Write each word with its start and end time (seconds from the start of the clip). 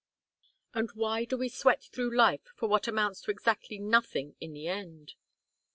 And 0.73 0.89
why 0.93 1.25
do 1.25 1.37
we 1.37 1.47
sweat 1.47 1.83
through 1.83 2.17
life 2.17 2.47
for 2.55 2.67
what 2.67 2.87
amounts 2.87 3.21
to 3.21 3.29
exactly 3.29 3.77
nothing 3.77 4.35
in 4.41 4.51
the 4.53 4.67
end?'" 4.67 5.13